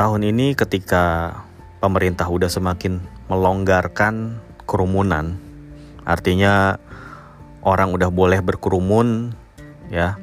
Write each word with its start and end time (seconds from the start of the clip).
tahun 0.00 0.32
ini 0.32 0.56
ketika 0.56 1.36
pemerintah 1.76 2.24
udah 2.24 2.48
semakin 2.48 3.04
melonggarkan 3.28 4.40
kerumunan, 4.64 5.36
artinya 6.08 6.80
orang 7.60 7.92
udah 7.92 8.08
boleh 8.08 8.40
berkerumun, 8.40 9.36
ya, 9.92 10.16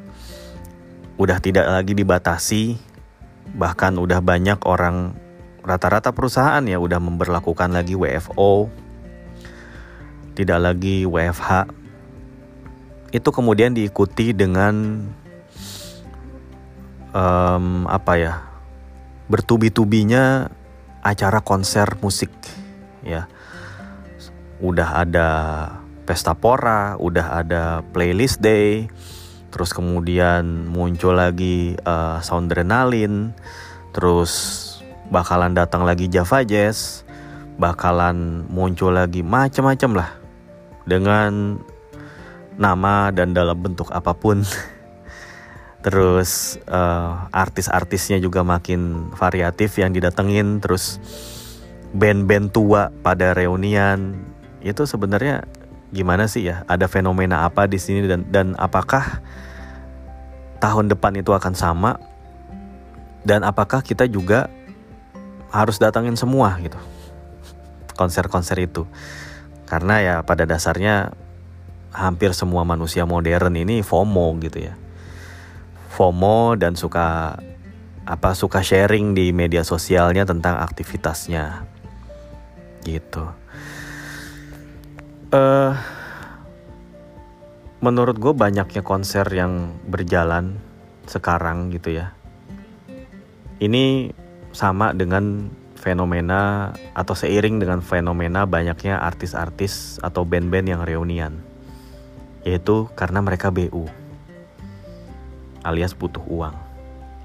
udah 1.21 1.37
tidak 1.37 1.69
lagi 1.69 1.93
dibatasi, 1.93 2.81
bahkan 3.53 4.01
udah 4.01 4.17
banyak 4.17 4.57
orang 4.65 5.13
rata-rata 5.61 6.09
perusahaan 6.09 6.65
ya 6.65 6.81
udah 6.81 6.97
memperlakukan 6.97 7.69
lagi 7.69 7.93
WFO, 7.93 8.73
tidak 10.33 10.57
lagi 10.57 11.05
WFH. 11.05 11.69
Itu 13.13 13.29
kemudian 13.29 13.77
diikuti 13.77 14.33
dengan 14.33 15.05
um, 17.13 17.85
apa 17.85 18.13
ya 18.17 18.56
bertubi-tubinya 19.27 20.51
acara 21.03 21.39
konser 21.43 21.99
musik 21.99 22.31
ya. 23.03 23.29
Udah 24.57 25.05
ada 25.05 25.29
pesta 26.07 26.31
pora 26.31 26.95
udah 26.95 27.43
ada 27.43 27.83
playlist 27.91 28.39
day 28.39 28.87
terus 29.51 29.75
kemudian 29.75 30.63
muncul 30.71 31.19
lagi 31.19 31.75
uh, 31.83 32.23
soundrenalin 32.23 33.35
terus 33.91 34.63
bakalan 35.11 35.51
datang 35.51 35.83
lagi 35.83 36.07
Java 36.07 36.47
Jazz 36.47 37.03
bakalan 37.59 38.47
muncul 38.47 38.95
lagi 38.95 39.19
macam-macam 39.19 39.91
lah 39.99 40.09
dengan 40.87 41.59
nama 42.55 43.11
dan 43.11 43.35
dalam 43.35 43.59
bentuk 43.59 43.91
apa 43.91 44.15
pun 44.15 44.47
terus 45.87 46.59
uh, 46.67 47.31
artis-artisnya 47.31 48.19
juga 48.19 48.43
makin 48.43 49.07
variatif 49.15 49.79
yang 49.79 49.95
didatengin. 49.95 50.59
Terus 50.59 50.99
band-band 51.95 52.51
tua 52.51 52.91
pada 52.91 53.31
reunian. 53.31 54.19
Itu 54.59 54.83
sebenarnya 54.83 55.47
gimana 55.95 56.27
sih 56.27 56.51
ya? 56.51 56.67
Ada 56.67 56.91
fenomena 56.91 57.47
apa 57.47 57.71
di 57.71 57.79
sini? 57.79 58.03
Dan 58.03 58.27
dan 58.27 58.51
apakah 58.59 59.23
tahun 60.59 60.91
depan 60.91 61.15
itu 61.23 61.31
akan 61.31 61.55
sama? 61.55 61.95
Dan 63.23 63.47
apakah 63.47 63.79
kita 63.79 64.11
juga 64.11 64.51
harus 65.55 65.79
datangin 65.79 66.19
semua 66.19 66.59
gitu? 66.59 66.75
Konser-konser 67.95 68.59
itu. 68.59 68.83
Karena 69.63 70.03
ya 70.03 70.15
pada 70.27 70.43
dasarnya 70.43 71.15
hampir 71.95 72.35
semua 72.35 72.67
manusia 72.67 73.07
modern 73.07 73.55
ini 73.55 73.79
FOMO 73.79 74.35
gitu 74.43 74.67
ya 74.67 74.75
FOMO 75.97 76.53
dan 76.53 76.77
suka 76.77 77.41
apa 78.05 78.37
suka 78.37 78.61
sharing 78.61 79.17
di 79.17 79.33
media 79.33 79.65
sosialnya 79.65 80.29
tentang 80.29 80.61
aktivitasnya 80.61 81.65
gitu. 82.85 83.25
Uh, 85.33 85.73
menurut 87.81 88.21
gue 88.21 88.29
banyaknya 88.31 88.85
konser 88.85 89.25
yang 89.33 89.73
berjalan 89.89 90.61
sekarang 91.09 91.73
gitu 91.73 91.97
ya. 91.97 92.13
Ini 93.57 94.13
sama 94.53 94.93
dengan 94.93 95.49
fenomena 95.73 96.71
atau 96.93 97.17
seiring 97.17 97.57
dengan 97.57 97.81
fenomena 97.81 98.45
banyaknya 98.45 99.01
artis-artis 99.01 99.97
atau 100.05 100.21
band-band 100.21 100.77
yang 100.77 100.81
reunian. 100.85 101.41
Yaitu 102.45 102.85
karena 102.93 103.19
mereka 103.19 103.49
BU 103.49 104.06
alias 105.63 105.93
butuh 105.93 106.21
uang. 106.27 106.55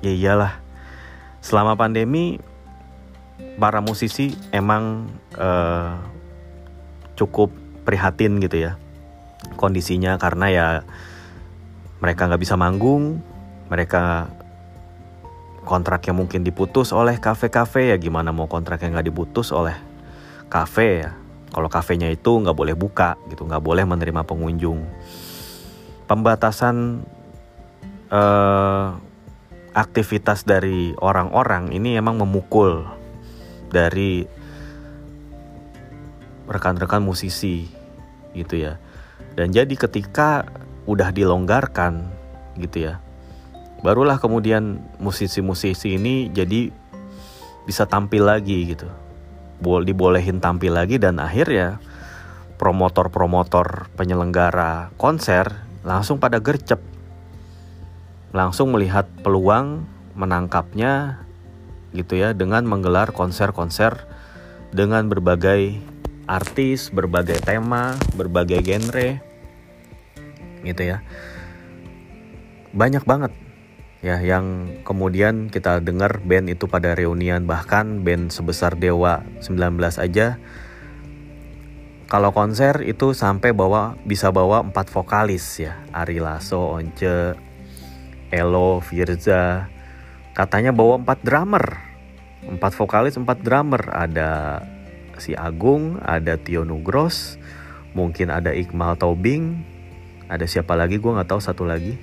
Ya 0.02 0.12
iyalah, 0.12 0.58
selama 1.42 1.74
pandemi 1.74 2.38
para 3.58 3.82
musisi 3.82 4.34
emang 4.50 5.10
uh, 5.36 5.98
cukup 7.18 7.52
prihatin 7.82 8.38
gitu 8.40 8.70
ya. 8.70 8.78
Kondisinya 9.58 10.16
karena 10.16 10.46
ya 10.48 10.66
mereka 11.98 12.26
nggak 12.26 12.42
bisa 12.42 12.54
manggung, 12.58 13.22
mereka 13.70 14.30
kontraknya 15.62 16.14
mungkin 16.14 16.42
diputus 16.42 16.90
oleh 16.90 17.22
kafe-kafe 17.22 17.94
ya 17.94 17.96
gimana 17.98 18.34
mau 18.34 18.50
kontraknya 18.50 18.98
nggak 18.98 19.08
diputus 19.10 19.54
oleh 19.54 19.74
kafe 20.50 21.06
ya. 21.06 21.10
Kalau 21.52 21.68
kafenya 21.68 22.08
itu 22.08 22.32
nggak 22.32 22.56
boleh 22.56 22.72
buka 22.72 23.20
gitu 23.28 23.44
nggak 23.44 23.62
boleh 23.62 23.84
menerima 23.84 24.24
pengunjung. 24.24 24.82
Pembatasan 26.08 27.06
uh, 28.12 29.00
aktivitas 29.72 30.44
dari 30.44 30.92
orang-orang 31.00 31.72
ini 31.72 31.96
emang 31.96 32.20
memukul 32.20 32.84
dari 33.72 34.28
rekan-rekan 36.44 37.00
musisi 37.00 37.64
gitu 38.36 38.60
ya. 38.60 38.76
Dan 39.32 39.56
jadi 39.56 39.72
ketika 39.72 40.44
udah 40.84 41.08
dilonggarkan 41.08 42.12
gitu 42.60 42.92
ya. 42.92 43.00
Barulah 43.80 44.20
kemudian 44.20 44.78
musisi-musisi 45.00 45.98
ini 45.98 46.28
jadi 46.30 46.70
bisa 47.64 47.88
tampil 47.88 48.28
lagi 48.28 48.76
gitu. 48.76 48.86
Boleh 49.58 49.88
dibolehin 49.88 50.38
tampil 50.38 50.76
lagi 50.76 51.00
dan 51.00 51.18
akhirnya 51.18 51.80
promotor-promotor 52.60 53.90
penyelenggara 53.98 54.94
konser 55.00 55.50
langsung 55.82 56.22
pada 56.22 56.38
gercep 56.38 56.91
langsung 58.32 58.72
melihat 58.72 59.08
peluang 59.20 59.84
menangkapnya 60.16 61.24
gitu 61.92 62.16
ya 62.16 62.32
dengan 62.32 62.64
menggelar 62.64 63.12
konser-konser 63.12 64.08
dengan 64.72 65.08
berbagai 65.12 65.76
artis, 66.24 66.88
berbagai 66.88 67.44
tema, 67.44 67.92
berbagai 68.16 68.64
genre 68.64 69.20
gitu 70.64 70.82
ya. 70.82 71.04
Banyak 72.72 73.04
banget 73.04 73.32
ya 74.02 74.18
yang 74.18 74.80
kemudian 74.82 75.46
kita 75.46 75.78
dengar 75.78 76.24
band 76.26 76.50
itu 76.50 76.66
pada 76.66 76.98
reunian 76.98 77.46
bahkan 77.46 78.02
band 78.02 78.34
sebesar 78.34 78.74
Dewa 78.74 79.22
19 79.38 79.78
aja 79.78 80.42
kalau 82.10 82.34
konser 82.34 82.82
itu 82.82 83.14
sampai 83.14 83.54
bawa 83.54 83.94
bisa 84.02 84.34
bawa 84.34 84.66
empat 84.66 84.90
vokalis 84.90 85.62
ya 85.62 85.86
Ari 85.94 86.18
Lasso, 86.18 86.74
Once, 86.74 87.38
Elo, 88.32 88.80
Firza, 88.80 89.68
katanya 90.32 90.72
bawa 90.72 90.96
empat 90.96 91.20
drummer, 91.20 91.76
empat 92.48 92.72
vokalis, 92.72 93.20
empat 93.20 93.44
drummer. 93.44 93.84
Ada 93.92 94.64
si 95.20 95.36
Agung, 95.36 96.00
ada 96.00 96.40
Tio 96.40 96.64
Nugros, 96.64 97.36
mungkin 97.92 98.32
ada 98.32 98.56
Iqmal 98.56 98.96
Tobing, 98.96 99.60
ada 100.32 100.48
siapa 100.48 100.72
lagi 100.72 100.96
gue 100.96 101.12
nggak 101.12 101.28
tahu 101.28 101.40
satu 101.44 101.68
lagi. 101.68 102.00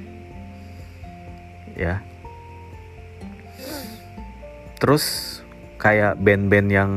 Ya. 1.74 2.06
Terus 4.78 5.26
kayak 5.82 6.22
band-band 6.22 6.70
yang 6.70 6.92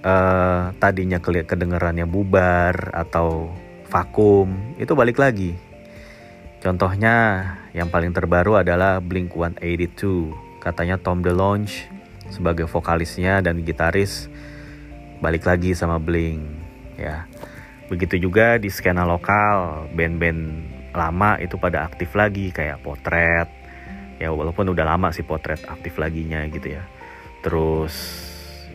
uh, 0.00 0.72
tadinya 0.80 1.20
kedengarannya 1.20 2.08
bubar 2.08 2.94
atau 2.96 3.52
vakum 3.90 4.78
itu 4.78 4.94
balik 4.94 5.18
lagi 5.18 5.67
Contohnya 6.58 7.14
yang 7.70 7.86
paling 7.86 8.10
terbaru 8.10 8.58
adalah 8.58 8.98
Blink-182. 8.98 10.02
Katanya 10.58 10.98
Tom 10.98 11.22
DeLonge 11.22 11.86
sebagai 12.28 12.66
vokalisnya 12.66 13.40
dan 13.40 13.62
gitaris 13.62 14.26
balik 15.22 15.46
lagi 15.46 15.72
sama 15.72 16.02
Blink 16.02 16.42
ya. 16.98 17.30
Begitu 17.88 18.20
juga 18.20 18.58
di 18.58 18.68
skena 18.68 19.06
lokal, 19.06 19.88
band-band 19.94 20.42
lama 20.92 21.38
itu 21.38 21.56
pada 21.56 21.86
aktif 21.86 22.12
lagi 22.18 22.50
kayak 22.50 22.82
Potret. 22.82 23.48
Ya 24.18 24.34
walaupun 24.34 24.66
udah 24.74 24.82
lama 24.82 25.14
sih 25.14 25.22
Potret 25.22 25.62
aktif 25.70 25.94
laginya 25.96 26.42
gitu 26.50 26.74
ya. 26.74 26.82
Terus 27.40 27.94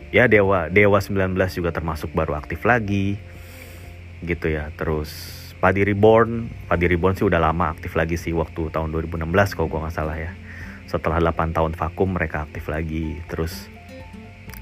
ya 0.08 0.24
Dewa 0.24 0.72
Dewa 0.72 0.98
19 1.04 1.36
juga 1.52 1.68
termasuk 1.68 2.16
baru 2.16 2.32
aktif 2.40 2.64
lagi 2.64 3.20
gitu 4.24 4.48
ya. 4.48 4.72
Terus 4.72 5.43
Padi 5.64 5.80
Reborn, 5.80 6.44
Padi 6.68 6.84
Reborn 6.84 7.16
sih 7.16 7.24
udah 7.24 7.40
lama 7.40 7.72
aktif 7.72 7.96
lagi 7.96 8.20
sih 8.20 8.36
waktu 8.36 8.68
tahun 8.68 8.92
2016 8.92 9.56
kalau 9.56 9.72
gue 9.72 9.80
nggak 9.80 9.96
salah 9.96 10.12
ya. 10.12 10.36
Setelah 10.84 11.24
8 11.32 11.56
tahun 11.56 11.72
vakum 11.72 12.12
mereka 12.12 12.44
aktif 12.44 12.68
lagi. 12.68 13.16
Terus 13.32 13.72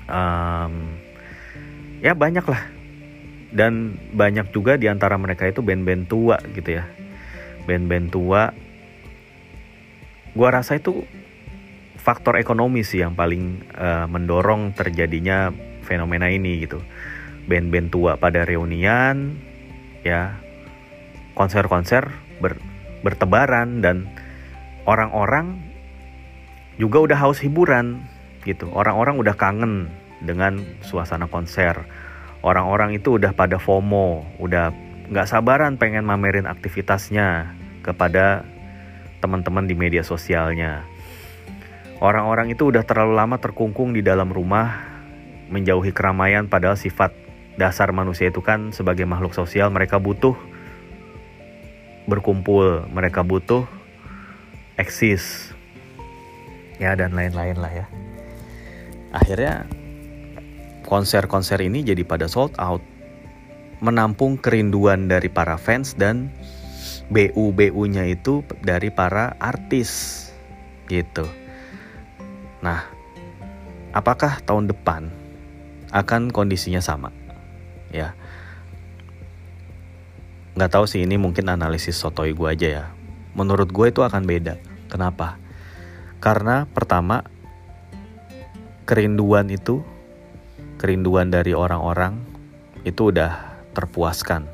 um, 0.07 0.95
ya 1.99 2.15
banyak 2.15 2.47
lah. 2.47 2.71
Dan 3.51 3.99
banyak 4.15 4.55
juga 4.55 4.79
di 4.79 4.87
antara 4.87 5.19
mereka 5.19 5.43
itu 5.51 5.59
band-band 5.59 6.07
tua 6.07 6.39
gitu 6.55 6.71
ya. 6.71 6.87
Band-band 7.67 8.07
tua. 8.15 8.55
Gua 10.39 10.49
rasa 10.55 10.79
itu 10.79 11.03
faktor 11.99 12.39
ekonomi 12.39 12.87
sih 12.87 13.03
yang 13.03 13.19
paling 13.19 13.59
uh, 13.75 14.07
mendorong 14.07 14.71
terjadinya 14.71 15.51
fenomena 15.83 16.31
ini 16.31 16.63
gitu. 16.63 16.79
Band-band 17.51 17.91
tua 17.91 18.15
pada 18.15 18.47
reunian 18.47 19.35
ya 20.07 20.52
konser-konser 21.35 22.09
ber, 22.39 22.59
bertebaran 23.03 23.81
dan 23.81 24.09
orang-orang 24.89 25.61
juga 26.81 27.05
udah 27.05 27.19
haus 27.21 27.39
hiburan 27.43 28.03
gitu. 28.49 28.71
Orang-orang 28.73 29.19
udah 29.21 29.35
kangen 29.37 29.93
dengan 30.23 30.63
suasana 30.83 31.29
konser. 31.29 31.79
Orang-orang 32.43 32.99
itu 32.99 33.23
udah 33.23 33.35
pada 33.35 33.59
FOMO 33.59 34.27
udah 34.43 34.75
nggak 35.13 35.29
sabaran 35.29 35.79
pengen 35.79 36.03
mamerin 36.03 36.49
aktivitasnya 36.49 37.55
kepada 37.87 38.43
teman-teman 39.23 39.71
di 39.71 39.79
media 39.79 40.03
sosialnya. 40.03 40.83
Orang-orang 42.03 42.51
itu 42.51 42.75
udah 42.75 42.83
terlalu 42.83 43.15
lama 43.15 43.39
terkungkung 43.39 43.95
di 43.95 44.03
dalam 44.03 44.35
rumah 44.35 44.91
menjauhi 45.55 45.95
keramaian 45.95 46.51
padahal 46.51 46.75
sifat 46.75 47.15
dasar 47.55 47.95
manusia 47.95 48.33
itu 48.33 48.43
kan 48.43 48.75
sebagai 48.75 49.07
makhluk 49.07 49.37
sosial 49.37 49.71
mereka 49.71 50.03
butuh 50.03 50.35
berkumpul, 52.07 52.87
mereka 52.91 53.23
butuh 53.23 53.67
eksis. 54.79 55.55
Ya 56.81 56.99
dan 56.99 57.15
lain-lain 57.15 57.57
lah 57.59 57.73
ya. 57.73 57.87
Akhirnya 59.15 59.69
konser-konser 60.87 61.63
ini 61.63 61.87
jadi 61.87 62.03
pada 62.03 62.27
sold 62.27 62.57
out. 62.59 62.83
Menampung 63.83 64.39
kerinduan 64.39 65.11
dari 65.11 65.27
para 65.27 65.59
fans 65.59 65.99
dan 65.99 66.31
BU-BU-nya 67.11 68.07
itu 68.07 68.47
dari 68.63 68.95
para 68.95 69.35
artis 69.43 70.31
gitu. 70.87 71.27
Nah, 72.63 72.87
apakah 73.91 74.39
tahun 74.47 74.71
depan 74.71 75.11
akan 75.91 76.31
kondisinya 76.31 76.79
sama? 76.79 77.11
ya 77.93 78.17
nggak 80.53 80.71
tahu 80.73 80.85
sih 80.85 81.05
ini 81.05 81.17
mungkin 81.17 81.49
analisis 81.49 81.97
sotoy 81.97 82.37
gue 82.37 82.49
aja 82.49 82.69
ya. 82.69 82.85
Menurut 83.33 83.73
gue 83.73 83.87
itu 83.89 84.05
akan 84.05 84.23
beda. 84.29 84.61
Kenapa? 84.93 85.41
Karena 86.21 86.69
pertama 86.69 87.25
kerinduan 88.85 89.49
itu 89.49 89.81
kerinduan 90.77 91.33
dari 91.33 91.57
orang-orang 91.57 92.21
itu 92.85 93.09
udah 93.09 93.63
terpuaskan. 93.73 94.45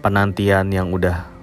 Penantian 0.00 0.72
yang 0.72 0.94
udah 0.94 1.36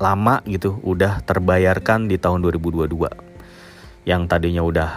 lama 0.00 0.40
gitu 0.48 0.80
udah 0.80 1.20
terbayarkan 1.28 2.08
di 2.08 2.16
tahun 2.16 2.40
2022 2.40 2.96
yang 4.08 4.24
tadinya 4.24 4.64
udah 4.64 4.90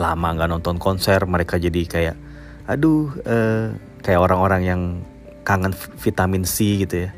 lama 0.00 0.28
nggak 0.32 0.48
nonton 0.48 0.80
konser 0.80 1.20
mereka 1.28 1.60
jadi 1.60 1.84
kayak 1.84 2.16
aduh 2.64 3.12
uh, 3.28 3.76
kayak 4.00 4.20
orang-orang 4.24 4.62
yang 4.64 4.82
kangen 5.42 5.74
vitamin 6.00 6.46
C 6.46 6.82
gitu 6.82 7.08
ya. 7.08 7.10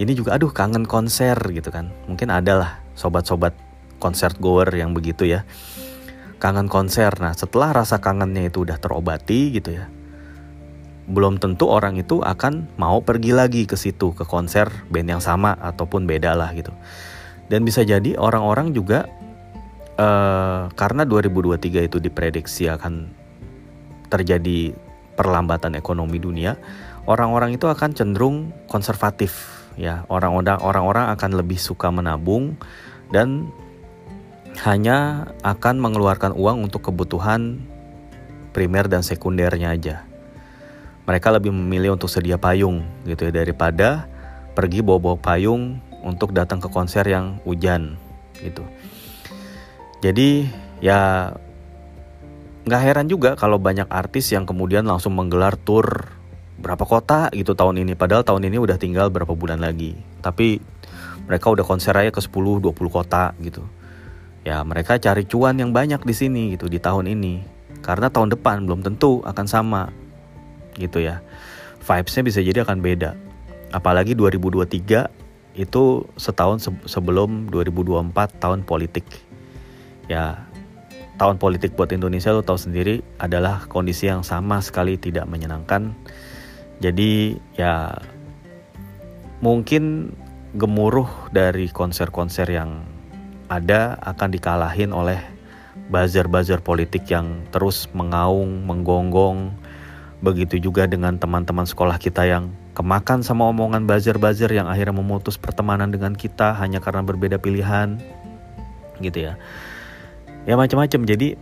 Ini 0.00 0.12
juga 0.16 0.36
aduh 0.36 0.50
kangen 0.50 0.88
konser 0.88 1.36
gitu 1.52 1.68
kan. 1.68 1.92
Mungkin 2.08 2.28
ada 2.32 2.52
lah 2.56 2.70
sobat-sobat 2.96 3.52
konser 4.00 4.32
goer 4.38 4.68
yang 4.72 4.96
begitu 4.96 5.28
ya. 5.28 5.44
Kangen 6.40 6.72
konser. 6.72 7.12
Nah 7.20 7.36
setelah 7.36 7.72
rasa 7.72 8.00
kangennya 8.00 8.48
itu 8.48 8.64
udah 8.64 8.80
terobati 8.80 9.54
gitu 9.60 9.76
ya 9.76 9.86
belum 11.10 11.42
tentu 11.42 11.66
orang 11.66 11.98
itu 11.98 12.22
akan 12.22 12.70
mau 12.78 13.02
pergi 13.02 13.34
lagi 13.34 13.66
ke 13.66 13.74
situ 13.74 14.14
ke 14.14 14.22
konser 14.22 14.70
band 14.94 15.18
yang 15.18 15.22
sama 15.22 15.58
ataupun 15.58 16.06
beda 16.06 16.38
lah 16.38 16.54
gitu. 16.54 16.70
Dan 17.50 17.66
bisa 17.66 17.82
jadi 17.82 18.14
orang-orang 18.14 18.70
juga 18.70 19.10
uh, 19.98 20.70
karena 20.78 21.02
2023 21.02 21.90
itu 21.90 21.98
diprediksi 21.98 22.70
akan 22.70 23.10
terjadi 24.06 24.70
perlambatan 25.18 25.74
ekonomi 25.74 26.22
dunia, 26.22 26.54
orang-orang 27.10 27.58
itu 27.58 27.66
akan 27.66 27.90
cenderung 27.90 28.54
konservatif 28.70 29.66
ya. 29.74 30.06
Orang-orang 30.06 30.62
orang-orang 30.62 31.10
akan 31.10 31.30
lebih 31.34 31.58
suka 31.58 31.90
menabung 31.90 32.54
dan 33.10 33.50
hanya 34.62 35.30
akan 35.42 35.82
mengeluarkan 35.82 36.30
uang 36.38 36.70
untuk 36.70 36.86
kebutuhan 36.86 37.58
primer 38.54 38.86
dan 38.86 39.02
sekundernya 39.02 39.74
aja. 39.74 39.96
Mereka 41.10 41.34
lebih 41.34 41.50
memilih 41.50 41.98
untuk 41.98 42.06
sedia 42.06 42.38
payung 42.38 42.86
gitu 43.02 43.26
ya 43.26 43.32
daripada 43.34 44.06
pergi 44.54 44.78
bawa-bawa 44.78 45.18
payung 45.18 45.82
untuk 46.06 46.30
datang 46.30 46.62
ke 46.62 46.70
konser 46.70 47.02
yang 47.10 47.42
hujan 47.42 47.98
gitu. 48.38 48.62
Jadi 50.00 50.46
ya 50.78 51.34
nggak 52.62 52.82
heran 52.86 53.10
juga 53.10 53.34
kalau 53.34 53.58
banyak 53.58 53.90
artis 53.90 54.30
yang 54.30 54.46
kemudian 54.46 54.86
langsung 54.86 55.18
menggelar 55.18 55.58
tour 55.58 56.19
berapa 56.60 56.84
kota 56.84 57.32
gitu 57.32 57.56
tahun 57.56 57.82
ini. 57.82 57.96
Padahal 57.96 58.22
tahun 58.22 58.46
ini 58.52 58.60
udah 58.60 58.76
tinggal 58.76 59.08
berapa 59.08 59.32
bulan 59.32 59.58
lagi. 59.58 59.96
Tapi 60.20 60.60
mereka 61.24 61.50
udah 61.50 61.64
konser 61.64 61.96
aja 61.96 62.12
ke 62.12 62.20
10 62.20 62.60
20 62.60 62.76
kota 62.92 63.32
gitu. 63.40 63.64
Ya 64.44 64.60
mereka 64.64 64.96
cari 65.00 65.24
cuan 65.24 65.56
yang 65.60 65.72
banyak 65.72 66.04
di 66.04 66.14
sini 66.16 66.42
gitu 66.54 66.68
di 66.68 66.76
tahun 66.76 67.08
ini. 67.08 67.42
Karena 67.80 68.12
tahun 68.12 68.36
depan 68.36 68.68
belum 68.68 68.84
tentu 68.84 69.24
akan 69.24 69.46
sama 69.48 69.88
gitu 70.76 71.00
ya. 71.00 71.24
Vibesnya 71.80 72.22
bisa 72.22 72.38
jadi 72.44 72.62
akan 72.62 72.84
beda. 72.84 73.16
Apalagi 73.72 74.12
2023 74.12 75.56
itu 75.56 75.84
setahun 76.14 76.68
sebelum 76.86 77.48
2024 77.48 78.12
tahun 78.36 78.60
politik. 78.68 79.08
Ya 80.06 80.50
tahun 81.20 81.36
politik 81.36 81.76
buat 81.76 81.92
Indonesia 81.92 82.32
lo 82.32 82.40
tahu 82.40 82.56
sendiri 82.56 83.04
adalah 83.20 83.68
kondisi 83.68 84.08
yang 84.08 84.24
sama 84.24 84.64
sekali 84.64 84.96
tidak 84.96 85.28
menyenangkan. 85.28 85.92
Jadi 86.80 87.36
ya 87.54 87.92
mungkin 89.44 90.16
gemuruh 90.56 91.08
dari 91.30 91.68
konser-konser 91.70 92.48
yang 92.50 92.82
ada 93.52 94.00
akan 94.02 94.28
dikalahin 94.32 94.90
oleh 94.90 95.20
buzzer-buzzer 95.92 96.64
politik 96.64 97.06
yang 97.12 97.44
terus 97.52 97.86
mengaung, 97.92 98.64
menggonggong. 98.64 99.52
Begitu 100.20 100.60
juga 100.60 100.84
dengan 100.84 101.16
teman-teman 101.16 101.64
sekolah 101.64 101.96
kita 101.96 102.24
yang 102.28 102.52
kemakan 102.76 103.20
sama 103.20 103.48
omongan 103.52 103.84
buzzer-buzzer 103.84 104.48
yang 104.52 104.66
akhirnya 104.66 104.96
memutus 104.96 105.36
pertemanan 105.36 105.92
dengan 105.92 106.16
kita 106.16 106.56
hanya 106.56 106.80
karena 106.80 107.04
berbeda 107.04 107.36
pilihan. 107.36 108.00
Gitu 109.00 109.28
ya 109.30 109.36
ya 110.48 110.56
macam-macam 110.56 111.00
jadi 111.04 111.36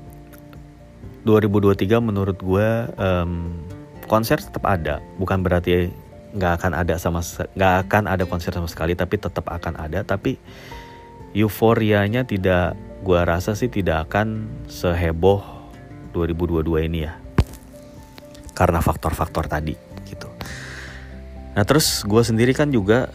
2023 1.22 2.00
menurut 2.02 2.38
gue 2.40 2.68
um, 2.96 3.62
konser 4.08 4.40
tetap 4.40 4.64
ada. 4.64 5.04
Bukan 5.20 5.44
berarti 5.44 5.92
nggak 6.32 6.52
akan 6.60 6.72
ada 6.76 6.96
sama 6.96 7.20
nggak 7.24 7.74
akan 7.88 8.04
ada 8.08 8.24
konser 8.28 8.52
sama 8.52 8.66
sekali 8.66 8.96
tapi 8.96 9.20
tetap 9.20 9.46
akan 9.46 9.76
ada. 9.76 10.02
Tapi 10.02 10.40
euforianya 11.36 12.24
tidak 12.24 12.74
gue 13.04 13.20
rasa 13.22 13.54
sih 13.54 13.70
tidak 13.70 14.10
akan 14.10 14.48
seheboh 14.66 15.44
2022 16.16 16.88
ini 16.88 17.06
ya. 17.06 17.14
Karena 18.56 18.82
faktor-faktor 18.82 19.46
tadi 19.46 19.76
gitu. 20.08 20.32
Nah 21.54 21.62
terus 21.68 22.02
gue 22.02 22.22
sendiri 22.24 22.56
kan 22.56 22.72
juga 22.72 23.12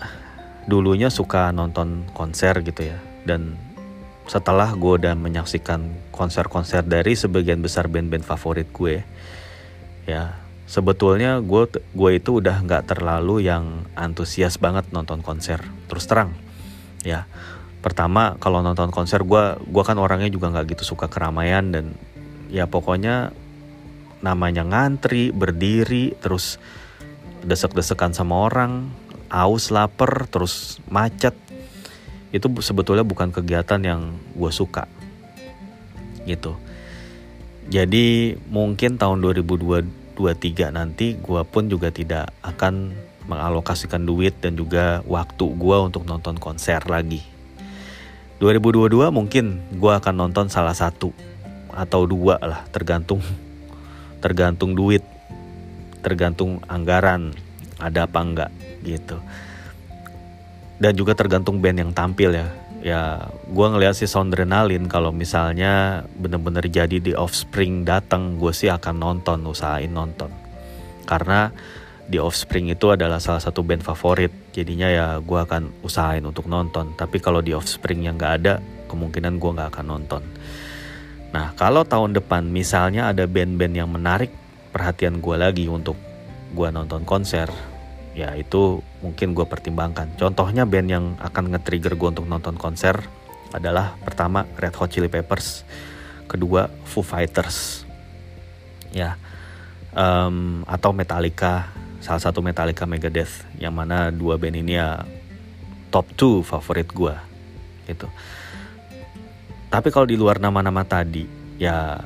dulunya 0.69 1.11
suka 1.11 1.51
nonton 1.51 2.07
konser 2.15 2.63
gitu 2.63 2.87
ya. 2.87 3.01
Dan 3.27 3.59
setelah 4.23 4.71
gue 4.71 5.03
udah 5.03 5.19
menyaksikan 5.19 5.91
konser-konser 6.15 6.87
dari 6.87 7.11
sebagian 7.11 7.59
besar 7.59 7.91
band-band 7.91 8.23
favorit 8.23 8.71
gue 8.71 9.03
ya 10.07 10.42
sebetulnya 10.65 11.43
gue 11.43 11.69
gue 11.75 12.11
itu 12.15 12.39
udah 12.39 12.63
nggak 12.63 12.89
terlalu 12.89 13.45
yang 13.47 13.85
antusias 13.93 14.57
banget 14.57 14.89
nonton 14.95 15.19
konser 15.19 15.59
terus 15.91 16.07
terang. 16.07 16.33
Ya 17.03 17.27
pertama 17.83 18.39
kalau 18.39 18.63
nonton 18.63 18.89
konser 18.95 19.27
gue 19.27 19.59
gue 19.59 19.83
kan 19.83 19.99
orangnya 19.99 20.31
juga 20.31 20.49
nggak 20.55 20.75
gitu 20.77 20.95
suka 20.95 21.11
keramaian 21.11 21.67
dan 21.67 21.85
ya 22.47 22.63
pokoknya 22.63 23.35
namanya 24.23 24.63
ngantri 24.63 25.35
berdiri 25.35 26.15
terus 26.23 26.55
desek-desekan 27.43 28.15
sama 28.15 28.47
orang 28.47 28.87
aus 29.27 29.73
lapar 29.73 30.29
terus 30.31 30.79
macet. 30.87 31.35
Itu 32.33 32.49
sebetulnya 32.63 33.05
bukan 33.05 33.29
kegiatan 33.29 33.81
yang 33.83 34.15
gue 34.33 34.51
suka. 34.53 34.87
Gitu. 36.23 36.55
Jadi 37.67 38.37
mungkin 38.47 38.95
tahun 38.95 39.21
2023 40.17 40.69
nanti 40.69 41.17
gue 41.17 41.41
pun 41.45 41.65
juga 41.65 41.89
tidak 41.89 42.29
akan 42.45 42.93
mengalokasikan 43.25 44.03
duit 44.03 44.37
dan 44.43 44.53
juga 44.53 45.01
waktu 45.09 45.45
gue 45.57 45.77
untuk 45.79 46.03
nonton 46.05 46.37
konser 46.37 46.83
lagi. 46.85 47.23
2022 48.37 49.09
mungkin 49.09 49.63
gue 49.73 49.91
akan 49.93 50.27
nonton 50.27 50.51
salah 50.51 50.75
satu 50.75 51.15
atau 51.73 52.05
dua 52.05 52.37
lah 52.43 52.61
tergantung 52.69 53.23
tergantung 54.21 54.77
duit 54.77 55.01
tergantung 56.03 56.61
anggaran 56.69 57.33
ada 57.79 58.05
apa 58.05 58.19
enggak 58.21 58.51
gitu. 58.83 59.17
Dan 60.77 60.93
juga 60.99 61.15
tergantung 61.15 61.63
band 61.63 61.79
yang 61.79 61.91
tampil 61.95 62.35
ya 62.35 62.47
ya 62.83 63.31
gue 63.47 63.67
ngeliat 63.71 63.95
sih 63.95 64.11
Soundrenalin 64.11 64.91
kalau 64.91 65.15
misalnya 65.15 66.03
bener-bener 66.19 66.67
jadi 66.67 66.99
di 66.99 67.15
Offspring 67.15 67.87
datang 67.87 68.35
gue 68.35 68.51
sih 68.51 68.67
akan 68.67 68.95
nonton 68.99 69.39
usahain 69.47 69.87
nonton. 69.87 70.27
Karena 71.07 71.47
di 72.03 72.19
Offspring 72.19 72.67
itu 72.67 72.91
adalah 72.91 73.23
salah 73.23 73.39
satu 73.39 73.63
band 73.63 73.87
favorit 73.87 74.51
jadinya 74.51 74.91
ya 74.91 75.07
gue 75.23 75.39
akan 75.39 75.79
usahain 75.79 76.27
untuk 76.27 76.51
nonton. 76.51 76.91
Tapi 76.99 77.23
kalau 77.23 77.39
di 77.39 77.55
Offspring 77.55 78.03
yang 78.03 78.19
gak 78.19 78.43
ada 78.43 78.59
kemungkinan 78.91 79.39
gue 79.39 79.51
gak 79.55 79.69
akan 79.79 79.85
nonton. 79.87 80.23
Nah, 81.33 81.55
kalau 81.57 81.81
tahun 81.87 82.13
depan 82.13 82.45
misalnya 82.45 83.09
ada 83.09 83.25
band-band 83.25 83.73
yang 83.73 83.89
menarik 83.89 84.29
perhatian 84.69 85.17
gue 85.23 85.35
lagi 85.39 85.65
untuk 85.65 85.97
gue 86.53 86.67
nonton 86.69 87.01
konser, 87.07 87.49
ya 88.13 88.37
itu 88.37 88.81
mungkin 89.01 89.33
gue 89.33 89.45
pertimbangkan. 89.45 90.15
Contohnya 90.15 90.63
band 90.69 90.89
yang 90.89 91.05
akan 91.17 91.57
nge-trigger 91.57 91.97
gue 91.97 92.09
untuk 92.17 92.25
nonton 92.29 92.55
konser 92.55 93.01
adalah 93.53 93.97
pertama 94.01 94.45
Red 94.57 94.73
Hot 94.77 94.89
Chili 94.89 95.09
Peppers, 95.09 95.65
kedua 96.25 96.69
Foo 96.85 97.05
Fighters, 97.05 97.85
ya, 98.89 99.17
um, 99.93 100.65
atau 100.65 100.89
Metallica, 100.93 101.69
salah 102.01 102.21
satu 102.21 102.41
Metallica 102.41 102.89
Megadeth, 102.89 103.45
yang 103.61 103.73
mana 103.77 104.09
dua 104.09 104.41
band 104.41 104.57
ini 104.57 104.77
ya 104.77 105.05
top 105.93 106.09
2 106.17 106.41
favorit 106.41 106.89
gue, 106.89 107.15
gitu. 107.85 108.09
Tapi 109.69 109.89
kalau 109.93 110.09
di 110.09 110.17
luar 110.17 110.41
nama-nama 110.41 110.81
tadi, 110.85 111.25
ya 111.61 112.01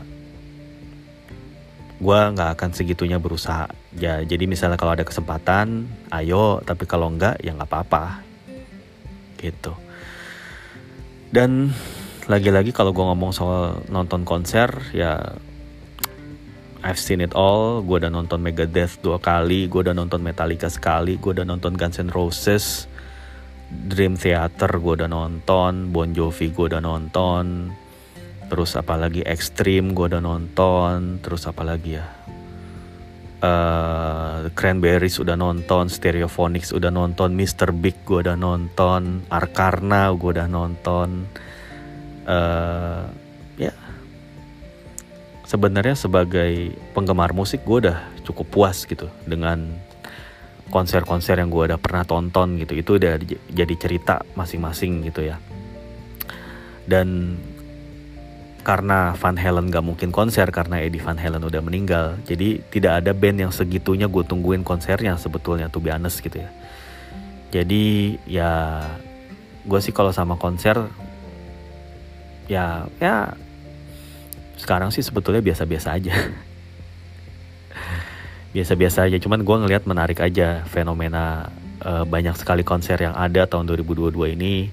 gue 1.98 2.20
nggak 2.34 2.50
akan 2.58 2.70
segitunya 2.74 3.18
berusaha. 3.18 3.68
Ya, 3.98 4.22
jadi 4.22 4.46
misalnya 4.46 4.78
kalau 4.78 4.94
ada 4.94 5.06
kesempatan, 5.06 5.90
ayo. 6.14 6.62
Tapi 6.62 6.86
kalau 6.86 7.10
enggak, 7.10 7.42
ya 7.42 7.58
nggak 7.58 7.70
apa-apa. 7.70 8.22
Gitu. 9.38 9.74
Dan 11.34 11.74
lagi-lagi 12.30 12.72
kalau 12.72 12.94
gue 12.94 13.06
ngomong 13.06 13.32
soal 13.34 13.82
nonton 13.90 14.24
konser, 14.24 14.70
ya 14.94 15.38
I've 16.86 17.02
seen 17.02 17.26
it 17.26 17.34
all. 17.34 17.82
Gue 17.82 18.00
udah 18.00 18.14
nonton 18.14 18.40
Megadeth 18.40 19.02
dua 19.02 19.18
kali, 19.18 19.66
gue 19.66 19.82
udah 19.82 19.98
nonton 19.98 20.22
Metallica 20.22 20.70
sekali, 20.70 21.18
gue 21.18 21.32
udah 21.34 21.46
nonton 21.46 21.74
Guns 21.74 21.98
N' 21.98 22.14
Roses 22.14 22.86
Dream 23.68 24.16
Theater 24.16 24.80
gue 24.80 24.94
udah 25.04 25.10
nonton, 25.12 25.92
Bon 25.92 26.08
Jovi 26.08 26.56
gue 26.56 26.66
udah 26.72 26.80
nonton, 26.80 27.76
terus 28.48 28.76
apalagi 28.80 29.24
Extreme 29.24 29.92
gue 29.92 30.12
udah 30.12 30.24
nonton, 30.24 31.20
terus 31.20 31.44
apalagi 31.48 32.00
ya, 32.00 32.08
uh, 33.44 34.50
Cranberries 34.54 35.20
udah 35.22 35.36
nonton, 35.38 35.92
Stereophonics 35.92 36.74
udah 36.74 36.90
nonton, 36.90 37.36
Mr. 37.36 37.76
Big 37.76 37.96
gue 38.08 38.24
udah 38.24 38.40
nonton, 38.40 39.28
Arkarna 39.30 40.10
gue 40.16 40.32
udah 40.34 40.48
nonton, 40.50 41.28
uh, 42.26 43.06
ya. 43.60 43.74
Sebenarnya 45.48 45.96
sebagai 45.96 46.76
penggemar 46.92 47.32
musik 47.32 47.64
gue 47.64 47.88
udah 47.88 48.04
cukup 48.28 48.48
puas 48.52 48.84
gitu 48.84 49.08
dengan 49.24 49.80
konser-konser 50.68 51.40
yang 51.40 51.48
gue 51.48 51.72
udah 51.72 51.80
pernah 51.80 52.04
tonton 52.04 52.60
gitu. 52.60 52.76
Itu 52.76 53.00
udah 53.00 53.16
jadi 53.48 53.76
cerita 53.80 54.28
masing-masing 54.36 55.08
gitu 55.08 55.24
ya. 55.24 55.40
Dan 56.84 57.40
karena 58.68 59.16
Van 59.16 59.40
Halen 59.40 59.72
gak 59.72 59.80
mungkin 59.80 60.12
konser 60.12 60.52
karena 60.52 60.84
Eddie 60.84 61.00
Van 61.00 61.16
Halen 61.16 61.40
udah 61.40 61.64
meninggal. 61.64 62.20
Jadi 62.28 62.60
tidak 62.68 63.00
ada 63.00 63.16
band 63.16 63.48
yang 63.48 63.52
segitunya 63.56 64.12
gue 64.12 64.28
tungguin 64.28 64.68
konsernya 64.68 65.16
sebetulnya 65.16 65.72
tuh 65.72 65.80
be 65.80 65.88
honest 65.88 66.20
gitu 66.20 66.44
ya. 66.44 66.52
Jadi 67.48 68.20
ya 68.28 68.84
gue 69.64 69.80
sih 69.80 69.96
kalau 69.96 70.12
sama 70.12 70.36
konser 70.36 70.76
ya 72.52 72.92
ya 73.00 73.32
sekarang 74.60 74.92
sih 74.92 75.00
sebetulnya 75.00 75.40
biasa-biasa 75.40 75.96
aja. 75.96 76.12
Biasa-biasa 78.56 79.08
aja 79.08 79.16
cuman 79.16 79.48
gue 79.48 79.56
ngelihat 79.64 79.88
menarik 79.88 80.20
aja 80.20 80.68
fenomena 80.68 81.48
uh, 81.88 82.04
banyak 82.04 82.36
sekali 82.36 82.68
konser 82.68 83.00
yang 83.00 83.16
ada 83.16 83.48
tahun 83.48 83.64
2022 83.64 84.36
ini 84.36 84.68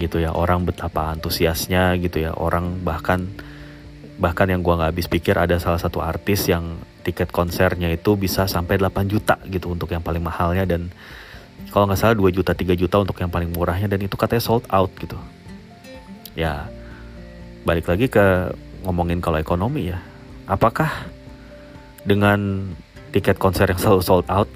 gitu 0.00 0.22
ya. 0.22 0.34
Orang 0.34 0.66
betapa 0.66 1.12
antusiasnya 1.14 1.94
gitu 2.00 2.22
ya. 2.24 2.34
Orang 2.34 2.82
bahkan 2.82 3.30
bahkan 4.14 4.46
yang 4.46 4.62
gue 4.62 4.74
nggak 4.74 4.90
habis 4.94 5.10
pikir 5.10 5.34
ada 5.34 5.58
salah 5.58 5.78
satu 5.78 5.98
artis 5.98 6.46
yang 6.46 6.78
tiket 7.02 7.34
konsernya 7.34 7.90
itu 7.90 8.14
bisa 8.14 8.46
sampai 8.46 8.78
8 8.78 9.10
juta 9.10 9.36
gitu 9.50 9.74
untuk 9.74 9.90
yang 9.90 10.00
paling 10.00 10.22
mahalnya 10.22 10.64
dan 10.64 10.88
kalau 11.74 11.90
nggak 11.90 11.98
salah 11.98 12.14
2 12.14 12.30
juta 12.30 12.54
3 12.54 12.78
juta 12.78 13.02
untuk 13.02 13.18
yang 13.18 13.28
paling 13.28 13.50
murahnya 13.50 13.90
dan 13.90 13.98
itu 14.06 14.14
katanya 14.14 14.42
sold 14.42 14.64
out 14.70 14.90
gitu. 15.02 15.18
Ya 16.38 16.70
balik 17.66 17.90
lagi 17.90 18.06
ke 18.06 18.54
ngomongin 18.86 19.18
kalau 19.18 19.42
ekonomi 19.42 19.90
ya. 19.90 19.98
Apakah 20.46 21.10
dengan 22.06 22.70
tiket 23.10 23.40
konser 23.40 23.66
yang 23.66 23.80
selalu 23.80 24.02
sold 24.04 24.26
out 24.30 24.50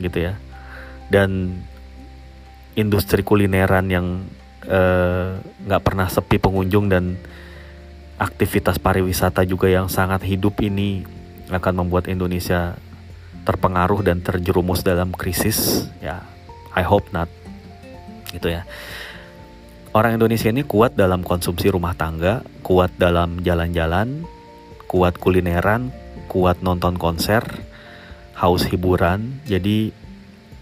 gitu 0.00 0.30
ya 0.30 0.34
dan 1.12 1.60
industri 2.74 3.22
kulineran 3.22 3.86
yang 3.90 4.06
nggak 4.64 5.82
uh, 5.82 5.84
pernah 5.84 6.08
sepi 6.08 6.40
pengunjung 6.40 6.88
dan 6.88 7.20
aktivitas 8.16 8.80
pariwisata 8.80 9.44
juga 9.44 9.68
yang 9.68 9.90
sangat 9.90 10.24
hidup 10.24 10.62
ini 10.64 11.04
akan 11.52 11.84
membuat 11.84 12.08
Indonesia 12.08 12.78
terpengaruh 13.44 14.00
dan 14.00 14.24
terjerumus 14.24 14.80
dalam 14.80 15.12
krisis. 15.12 15.90
Ya 16.00 16.24
I 16.72 16.82
hope 16.82 17.12
not. 17.12 17.28
Gitu 18.32 18.50
ya. 18.50 18.64
Orang 19.94 20.18
Indonesia 20.18 20.50
ini 20.50 20.66
kuat 20.66 20.98
dalam 20.98 21.22
konsumsi 21.22 21.70
rumah 21.70 21.94
tangga 21.94 22.42
kuat 22.66 22.90
dalam 22.98 23.38
jalan-jalan 23.46 24.26
kuat 24.90 25.22
kulineran 25.22 25.94
kuat 26.26 26.64
nonton 26.66 26.98
konser 26.98 27.46
haus 28.34 28.66
hiburan. 28.66 29.38
Jadi 29.46 29.94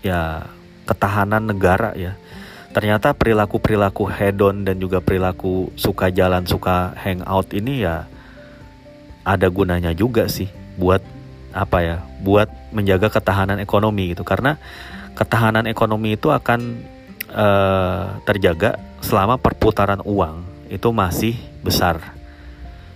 ya 0.04 0.44
ketahanan 0.84 1.48
negara 1.48 1.94
ya 1.96 2.18
ternyata 2.72 3.12
perilaku-perilaku 3.12 4.08
hedon 4.08 4.64
dan 4.64 4.80
juga 4.80 5.04
perilaku 5.04 5.68
suka 5.76 6.08
jalan 6.08 6.48
suka 6.48 6.96
hangout 6.96 7.52
ini 7.52 7.84
ya 7.84 8.08
ada 9.22 9.46
gunanya 9.52 9.92
juga 9.92 10.26
sih 10.26 10.48
buat 10.80 11.04
apa 11.52 11.78
ya 11.84 11.96
buat 12.24 12.48
menjaga 12.72 13.12
ketahanan 13.12 13.60
ekonomi 13.60 14.16
gitu 14.16 14.24
karena 14.24 14.56
ketahanan 15.12 15.68
ekonomi 15.68 16.16
itu 16.16 16.32
akan 16.32 16.80
uh, 17.28 18.16
terjaga 18.24 18.80
selama 19.04 19.36
perputaran 19.36 20.00
uang 20.00 20.40
itu 20.72 20.88
masih 20.88 21.36
besar 21.60 22.16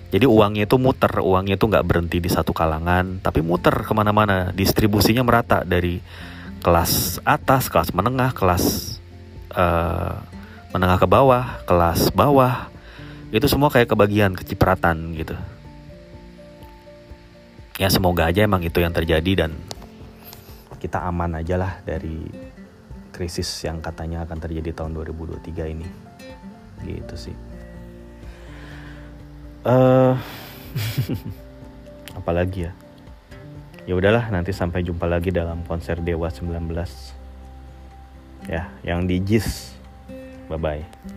jadi 0.07 0.25
uangnya 0.25 0.65
itu 0.65 0.81
muter, 0.81 1.13
uangnya 1.21 1.61
itu 1.61 1.67
nggak 1.67 1.83
berhenti 1.85 2.23
di 2.23 2.31
satu 2.31 2.55
kalangan, 2.55 3.19
tapi 3.21 3.43
muter 3.43 3.75
ke 3.85 3.93
mana-mana. 3.93 4.55
Distribusinya 4.55 5.27
merata 5.27 5.67
dari 5.67 5.99
kelas 6.63 7.21
atas, 7.27 7.67
kelas 7.67 7.91
menengah, 7.91 8.31
kelas 8.33 8.96
uh, 9.57 10.21
menengah 10.71 11.01
ke 11.01 11.09
bawah, 11.09 11.65
kelas 11.65 12.13
bawah. 12.13 12.69
Itu 13.33 13.49
semua 13.51 13.73
kayak 13.73 13.91
kebagian, 13.91 14.37
kecipratan 14.37 15.17
gitu. 15.17 15.35
Ya 17.77 17.89
semoga 17.89 18.29
aja 18.29 18.45
emang 18.45 18.65
itu 18.65 18.81
yang 18.81 18.93
terjadi 18.93 19.49
dan 19.49 19.53
kita 20.77 21.03
aman 21.03 21.41
aja 21.41 21.57
lah 21.57 21.73
dari 21.83 22.29
krisis 23.11 23.49
yang 23.65 23.81
katanya 23.81 24.29
akan 24.29 24.39
terjadi 24.39 24.77
tahun 24.77 24.97
2023 24.97 25.73
ini. 25.75 25.89
Gitu 26.85 27.17
sih 27.17 27.37
uh, 29.67 30.15
apalagi 32.19 32.71
ya 32.71 32.73
ya 33.87 33.95
udahlah 33.95 34.31
nanti 34.31 34.55
sampai 34.55 34.87
jumpa 34.87 35.05
lagi 35.07 35.35
dalam 35.35 35.67
konser 35.67 35.99
Dewa 35.99 36.31
19 36.31 36.71
ya 38.47 38.71
yang 38.87 39.05
di 39.07 39.19
JIS. 39.23 39.77
Bye 40.47 40.59
bye 40.59 41.16